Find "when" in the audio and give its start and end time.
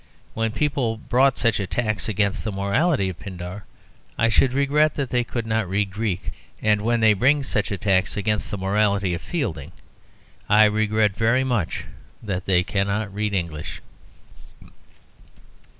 0.33-0.51, 6.81-7.01